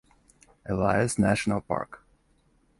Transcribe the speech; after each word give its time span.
Elias 0.65 1.19
National 1.19 1.61
Park. 1.61 2.03